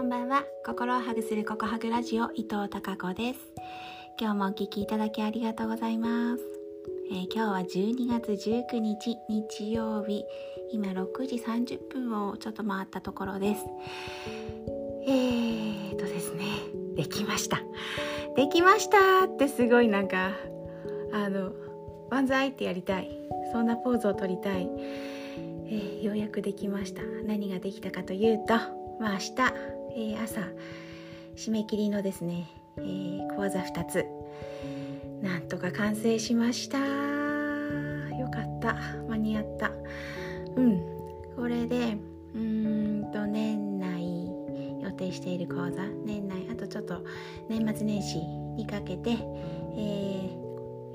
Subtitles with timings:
[0.00, 0.44] こんばんは。
[0.64, 3.40] 心をハグするココハグラジオ伊藤孝子です。
[4.18, 6.42] 今日もお聞きいただきありがとうございます、
[7.12, 10.24] えー、今日は12月19日日曜日。
[10.72, 13.66] 今6時30分をちょっと回ったところです。
[15.06, 16.46] えーとですね。
[16.96, 17.58] できました。
[18.36, 20.30] できましたってすごいなんか
[21.12, 21.52] あの
[22.08, 23.10] 万歳ってやりたい。
[23.52, 24.66] そんなポーズをとりたい、
[25.66, 27.02] えー、ようやくできました。
[27.26, 30.40] 何ができたかというとまあ明日、えー、朝
[31.36, 34.06] 締め切りのですね、えー、講座2つ。
[35.22, 36.78] なんとか完成しました。
[36.78, 38.76] よかった。
[39.08, 39.72] 間に合った。
[40.56, 40.80] うん。
[41.36, 41.96] これで
[42.34, 44.26] うんと年内
[44.82, 45.84] 予定している講座。
[46.04, 47.04] 年内あとちょっと
[47.48, 50.30] 年末年始にかけて、え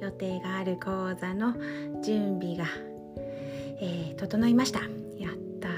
[0.00, 1.54] ー、予定がある講座の
[2.02, 2.64] 準備が、
[3.80, 4.80] えー、整いました。
[5.18, 5.68] やった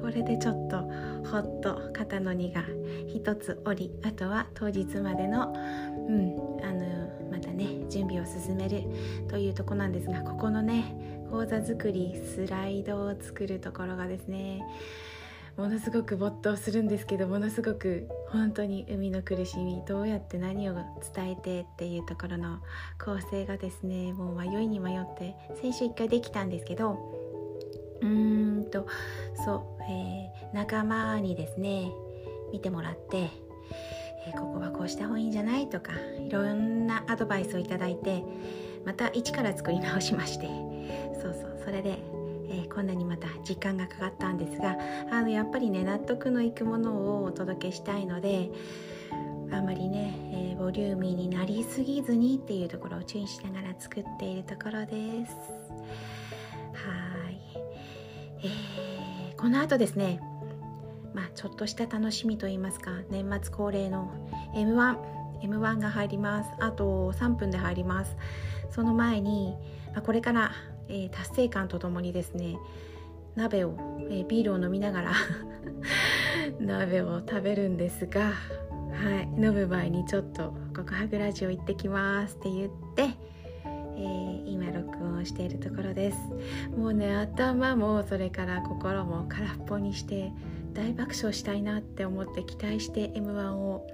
[0.00, 2.64] これでちょっとほっと肩の荷が
[3.06, 8.84] 一つ折りあとは当日までの,、うん、あのまたね準備を進める
[9.28, 14.62] というとこなんですがここのね講座作りスライドを作るところがですね
[15.58, 20.74] ものすごく没頭するんですけどものすごく本当に海の苦しみどうやって何を
[21.14, 22.60] 伝えてっていうところの
[22.96, 27.17] 構成がですねもう迷いに迷って先週1回できたんですけど
[28.00, 28.86] うーんと
[29.44, 31.90] そう、えー、仲間にですね
[32.52, 33.30] 見てもらって、
[34.26, 38.22] えー、ここはこうした方がいいんじゃないとかいろんなアドバイスをいただいて
[38.84, 40.46] また一から作り直しまして
[41.20, 41.98] そうそうそれで、
[42.48, 44.76] えー、こんなにまた時間がかかったんですが
[45.10, 48.50] あのやっぱりね納得のいくものをお届けしたいので
[49.50, 55.68] あまりね、えー、ボリューミーになりすぎずにっていうところを注意しながら作っているところです。
[58.42, 60.20] えー、この後ですね、
[61.14, 64.10] まあ、ちょっとした楽しみといいますか年末恒例の
[64.54, 66.50] M1M1 M1 が入ります。
[66.58, 68.16] あと3分で入ります。
[68.70, 69.56] その前に、
[69.92, 70.52] まあ、これから、
[70.88, 72.56] えー、達成感とともにですね
[73.34, 73.74] 鍋を、
[74.10, 75.12] えー、ビールを飲みながら
[76.60, 78.32] 鍋を食べるんですが、は
[79.20, 83.08] い、飲む前にちょっと「告白ラジオ行ってきます」って言って
[83.98, 86.18] えー、今録音しているところです。
[86.76, 90.32] もうね頭もそれから心も空っぽにして
[90.72, 93.86] 大爆笑したいなって思って期待して m 1を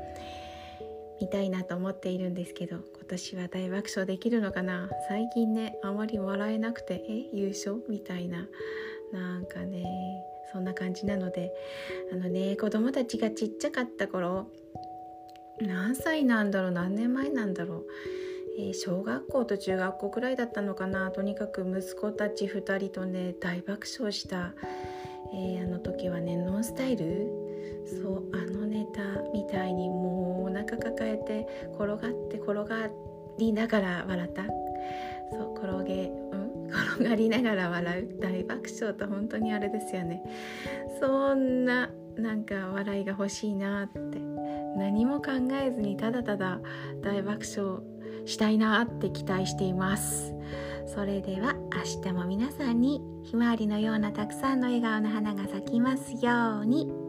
[1.20, 4.90] 見たいなと思っているんですけど今年は大爆笑できるのかな？
[5.08, 8.46] 最近ねあまり笑えなくてえ優勝みたいな
[9.12, 9.86] なんかね
[10.52, 11.52] そんな感じなので
[12.12, 14.48] あのね子供たちがちっちゃかった頃
[15.60, 16.70] 何歳なんだろう？
[16.72, 17.86] 何年前なんだろう？
[18.56, 21.10] え、小学校と中学校くらいだったのかな。
[21.10, 24.54] とにかく息子たち2人とね大爆笑した、
[25.32, 27.28] えー、あの時はねノンスタイル？
[27.86, 32.88] そうあのネタみたいにもうお腹抱えて転がって転が
[33.38, 34.44] りながら笑った。
[35.32, 38.20] そう転げ、うん、転がりながら笑う。
[38.20, 40.22] 大爆笑と本当にあれですよね。
[41.00, 44.18] そんななんか笑いが欲しいなって。
[44.76, 46.60] 何も考えずにただただ
[47.00, 47.80] 大爆笑
[48.24, 50.34] したいなって期待しています
[50.86, 57.03] それでは明日も皆さんにひまわりのようなたくさんの笑顔の花が咲きますように。